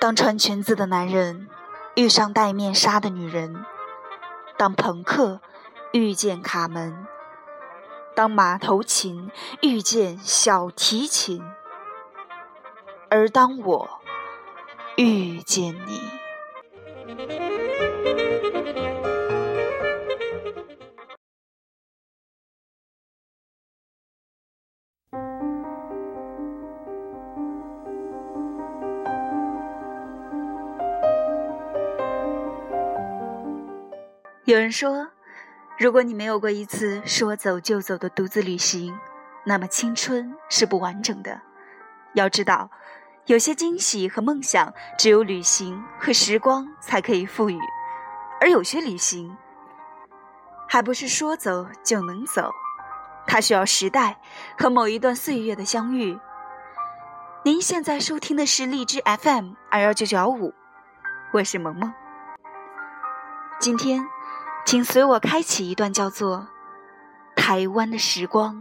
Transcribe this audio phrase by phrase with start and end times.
[0.00, 1.48] 当穿裙子的男人
[1.94, 3.64] 遇上戴面纱的女人，
[4.56, 5.40] 当朋克
[5.92, 7.06] 遇见卡门，
[8.16, 11.42] 当马头琴遇见小提琴，
[13.08, 14.00] 而当我
[14.96, 17.61] 遇见你。
[34.52, 35.08] 有人说，
[35.78, 38.94] 如果你没有过一次说走就走的独自旅行，
[39.46, 41.40] 那么青春是不完整的。
[42.12, 42.70] 要知道，
[43.24, 47.58] 有些惊喜和梦想只有旅行和时光才可以赋予，
[48.42, 49.34] 而有些旅行
[50.68, 52.52] 还不是说走就能走，
[53.26, 54.20] 它需要时代
[54.58, 56.20] 和某一段岁月的相遇。
[57.42, 60.52] 您现在收听的是荔枝 FM 二幺九九五，
[61.32, 61.90] 我是萌萌，
[63.58, 64.06] 今天。
[64.64, 66.46] 请随我开启一段叫做
[67.40, 68.56] 《台湾的时光》。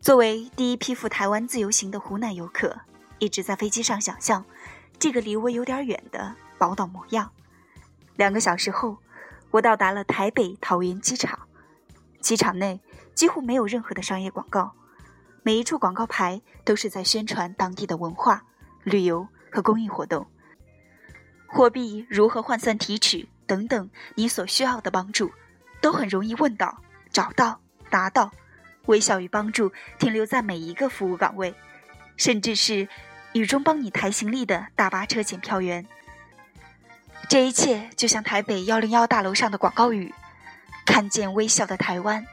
[0.00, 2.80] 作为第一批赴台湾自由行的湖南游客，
[3.18, 4.42] 一直在飞机上想象
[4.98, 7.30] 这个离我有点远的宝岛模样。
[8.16, 8.96] 两个小时后，
[9.50, 11.40] 我到达了台北桃园机场。
[12.18, 12.80] 机场内
[13.14, 14.72] 几乎没有任何的商业广告，
[15.42, 18.44] 每一处广告牌都是在宣传当地的文化、
[18.82, 20.26] 旅游和公益活动。
[21.46, 25.30] 货币如何换算提取等等，你所需要的帮助，
[25.82, 26.78] 都很容易问到、
[27.12, 27.60] 找到、
[27.90, 28.32] 达到。
[28.86, 31.54] 微笑与帮助停留在每一个服务岗位，
[32.16, 32.88] 甚至是
[33.32, 35.86] 雨中帮你抬行李的大巴车检票员。
[37.28, 40.12] 这一切就像台北幺零幺大楼上的广告语
[40.84, 42.26] ：“看见微笑的台湾。”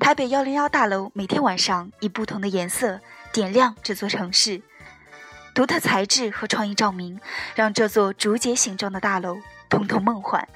[0.00, 3.00] 台北幺零幺大楼每天晚上以不同的颜色
[3.32, 4.62] 点亮这座城市，
[5.54, 7.20] 独特材质和创意照明
[7.54, 10.48] 让这座竹节形状的大楼通通梦幻。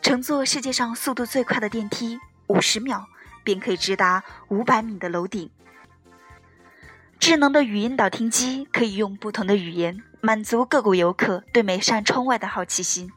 [0.00, 2.18] 乘坐世界上速度最快的电梯，
[2.48, 3.06] 五十秒。
[3.44, 5.50] 便可以直达五百米的楼顶。
[7.18, 13.12] 智能的语音导听机可以用不同的语言满足各国游客对每扇窗外的好奇心。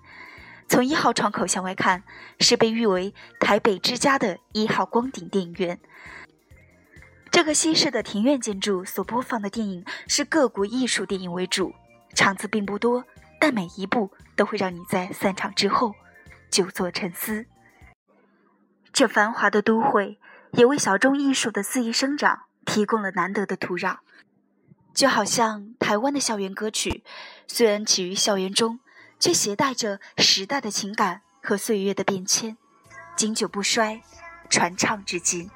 [0.67, 2.03] 从一号窗口向外看，
[2.39, 5.79] 是被誉为台北之家的一号光顶电影院。
[7.31, 11.73] 这个西式的庭院建筑所播放的电影是各国艺术电影为主，
[12.15, 13.03] 场次并不多，
[13.39, 15.93] 但每一部都会让你在散场之后
[16.49, 17.45] 久坐沉思。
[18.95, 20.17] 这繁华的都会
[20.53, 23.97] 也为小众艺术的肆意生长提供了难得的土壤，
[24.93, 27.03] 就好像台湾的校园歌曲，
[27.45, 28.79] 虽然起于校园中，
[29.19, 32.55] 却携带着时代的情感和岁月的变迁，
[33.17, 34.01] 经久不衰，
[34.49, 35.51] 传唱至今。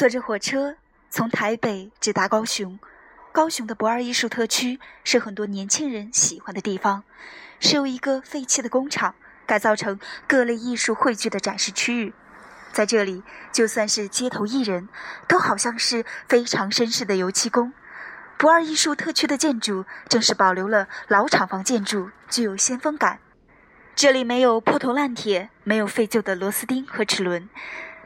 [0.00, 0.76] 坐着火车
[1.10, 2.78] 从台北直达高雄，
[3.32, 7.04] 高雄的不二艺术特区是很多年轻人喜欢的地方，
[7.58, 9.14] 是由一个废弃的工厂
[9.44, 12.14] 改造成各类艺术汇聚的展示区域。
[12.72, 14.88] 在这里，就算是街头艺人，
[15.28, 17.74] 都好像是非常绅士的油漆工。
[18.38, 23.18] 不二艺术特区的建筑正是保留了老厂房建筑，具有先锋感。
[23.94, 27.50] 这里没有破铜烂铁，没有废旧的螺丝钉和齿轮。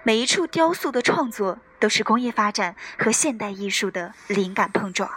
[0.07, 5.11] 每一处雕塑的创作都是工业发展和现代艺术的灵感碰撞。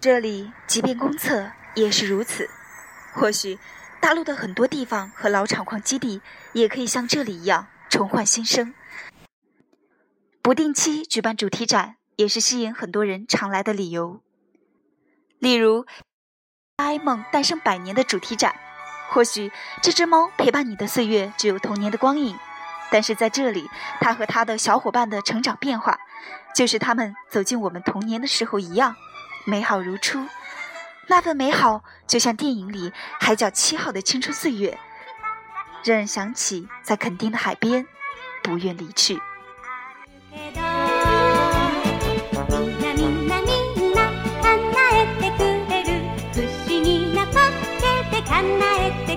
[0.00, 2.48] 这里即便公厕也是如此。
[3.12, 3.58] 或许，
[4.00, 6.22] 大陆的很多地方和老厂矿基地
[6.54, 8.72] 也可以像这里一样重焕新生。
[10.40, 14.22] 不定期举办主题展，也是吸引很多人常来的理由。
[15.38, 15.84] 例如，
[16.76, 18.54] 爱梦诞生百年的主题展，
[19.10, 19.50] 或许
[19.82, 22.38] 这只猫陪伴你的岁月只有童年的光影，
[22.90, 23.68] 但是在这里，
[24.00, 25.98] 它和它的小伙伴的成长变化，
[26.54, 28.94] 就是他们走进我们童年的时候一样。
[29.46, 30.26] 美好如初，
[31.06, 34.78] 那份美好就像电影里《海角七号》的青春岁月，
[35.84, 37.86] 让人想起在垦丁的海边，
[38.42, 39.18] 不愿离去。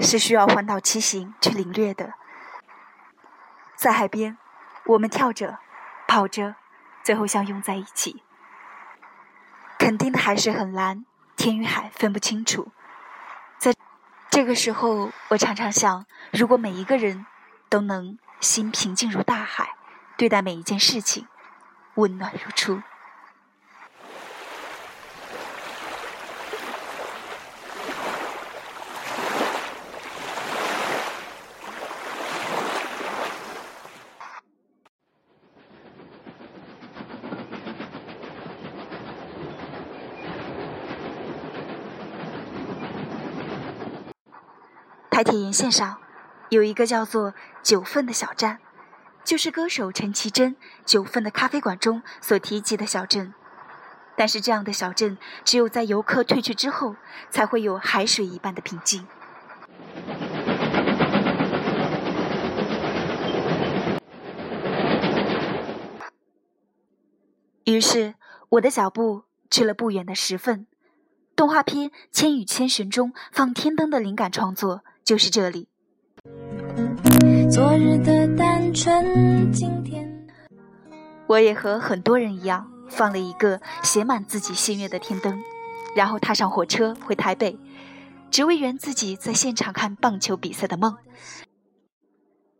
[0.00, 2.14] 是需要环岛骑行去领略的。
[3.76, 4.36] 在海边，
[4.86, 5.58] 我们跳着、
[6.06, 6.56] 跑着，
[7.02, 8.22] 最后相拥在一起。
[9.78, 11.04] 垦丁的海水很蓝，
[11.36, 12.72] 天与海分不清楚。
[13.58, 13.72] 在
[14.30, 17.26] 这个时候，我常常想，如果每一个人
[17.68, 19.76] 都能心平静如大海，
[20.16, 21.28] 对待每一件事情，
[21.94, 22.82] 温暖如初。
[45.18, 45.98] 台铁沿线上
[46.48, 48.60] 有一个叫做九份的小站，
[49.24, 50.54] 就是歌手陈绮贞
[50.84, 53.34] 《九份的咖啡馆》中所提及的小镇。
[54.16, 56.94] 但是这样的小镇，只有在游客退去之后，
[57.30, 59.08] 才会有海水一般的平静。
[67.64, 68.14] 于是，
[68.50, 70.68] 我的脚步去了不远的十份。
[71.34, 74.84] 动画片《千与千寻》中放天灯的灵感创作。
[75.08, 75.66] 就是这里。
[77.50, 80.06] 昨日的单纯，今天
[81.26, 85.42] 我也和很多人一样，放了一个写满自己心愿的天灯，
[85.96, 87.58] 然后踏上火车回台北，
[88.30, 90.98] 只为圆自己在现场看棒球比赛的梦。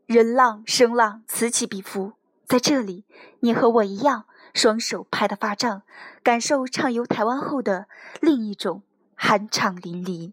[0.06, 2.14] 人浪声浪此起彼伏，
[2.46, 3.04] 在这里，
[3.40, 4.24] 你和我一样，
[4.54, 5.82] 双手拍得发胀，
[6.22, 7.88] 感受畅游台湾后的
[8.22, 8.84] 另一种
[9.18, 10.32] 酣畅淋漓。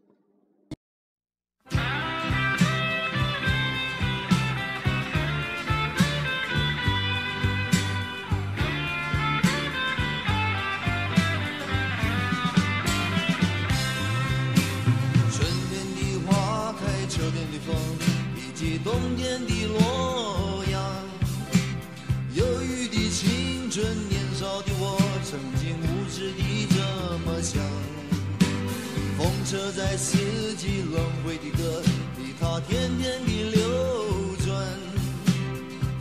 [29.75, 31.81] 在四季轮回的歌
[32.17, 34.55] 里，它天天地流转。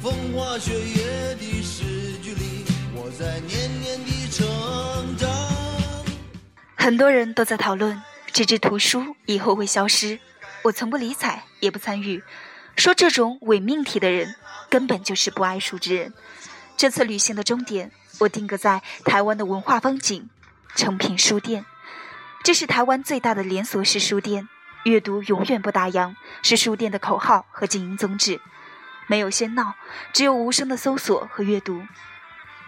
[0.01, 5.29] 风花雪月的诗句里，我在年年的成长。
[6.77, 8.01] 很多人都在讨论
[8.33, 10.19] 这支图书以后会消失，
[10.63, 12.23] 我从不理睬，也不参与。
[12.77, 14.35] 说这种伪命题的人，
[14.69, 16.13] 根本就是不爱书之人。
[16.77, 20.29] 这次旅行的终点，我定格在台湾的文化风景——
[20.77, 21.65] 诚品书店。
[22.45, 24.47] 这是台湾最大的连锁式书店，
[24.85, 28.39] 阅读永远不打烊，是书店的口号和经营宗旨。
[29.07, 29.77] 没有喧闹，
[30.13, 31.81] 只有无声的搜索和阅读。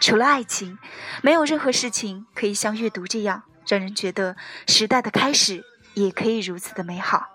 [0.01, 0.79] 除了爱情，
[1.23, 4.35] 没有任何事情可以像阅读这样，让人觉得
[4.67, 7.27] 时代的开始也可以如此的美好。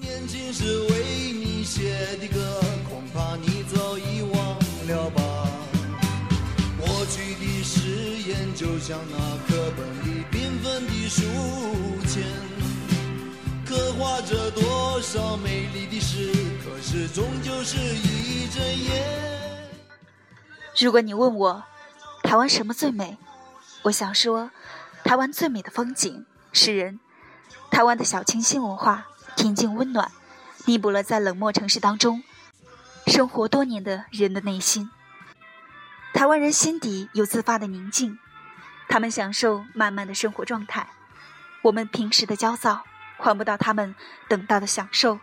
[0.00, 5.22] 年轻时为你写的歌，恐怕你早已忘了吧。
[6.80, 9.51] 过去的誓言，就像那。
[11.08, 11.22] 书
[12.06, 12.22] 签
[13.66, 16.32] 刻画着多少美丽的诗，
[16.64, 19.68] 可是终究是一阵烟。
[20.80, 21.62] 如果你问我
[22.22, 23.18] 台湾什么最美，
[23.82, 24.50] 我想说，
[25.04, 26.98] 台湾最美的风景是人。
[27.70, 30.12] 台湾的小清新文化，恬静温暖，
[30.66, 32.22] 弥补了在冷漠城市当中
[33.06, 34.90] 生活多年的人的内心。
[36.12, 38.18] 台湾人心底有自发的宁静，
[38.88, 40.88] 他们享受慢慢的生活状态。
[41.62, 42.84] 我们平时的焦躁，
[43.16, 43.94] 换不到他们
[44.28, 45.20] 等到的享受。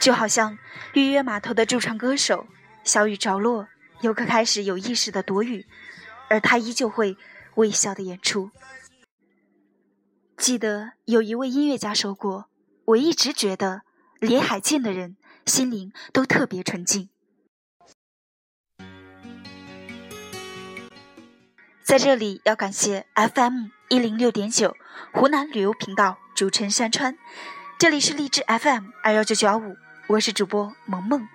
[0.00, 0.58] 就好像
[0.94, 2.46] 预约码头的驻唱歌手，
[2.84, 3.68] 小雨着落，
[4.00, 5.66] 游客开始有意识的躲雨，
[6.28, 7.16] 而他依旧会
[7.54, 8.50] 微笑的演出。
[10.36, 12.50] 记得有一位音乐家说过
[12.86, 13.82] ：“我一直觉得
[14.18, 15.16] 离海近的人
[15.46, 17.08] 心灵都特别纯净。”
[21.92, 24.74] 在这里要感谢 FM 一零六点九
[25.12, 27.18] 湖南旅游频道主持人山川，
[27.78, 29.76] 这里是荔枝 FM 二幺九九幺五。
[30.06, 31.28] 我是主播萌萌，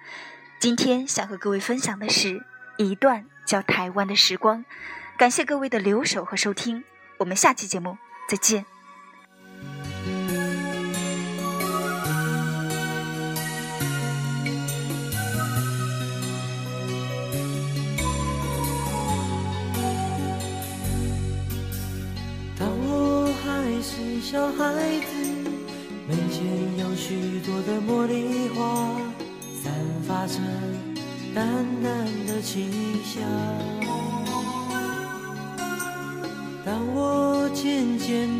[0.59, 2.43] 今天想和各位分享的是
[2.77, 4.65] 一段叫台湾的时光。
[5.15, 6.83] 感谢各位的留守和收听，
[7.19, 8.65] 我们下期节目再见。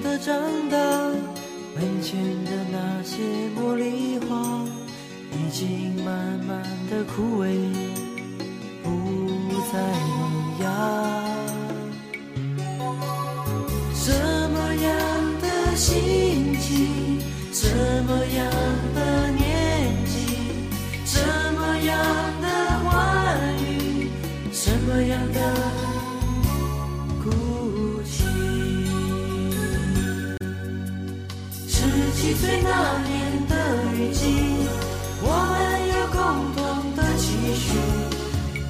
[0.02, 0.34] 的长
[0.70, 0.78] 大，
[1.76, 3.18] 门前的那些
[3.56, 4.66] 茉莉花
[5.32, 7.48] 已经慢慢的枯萎，
[8.84, 8.90] 不
[9.72, 10.66] 再萌芽。
[13.94, 14.14] 什
[14.50, 14.88] 么样
[15.42, 17.07] 的心情？
[32.40, 33.54] 岁那年的
[33.96, 34.22] 雨季，
[35.22, 35.58] 我们
[35.90, 36.18] 有共
[36.56, 37.26] 同的期
[37.56, 37.66] 许，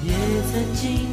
[0.04, 0.10] 也
[0.50, 1.07] 曾经。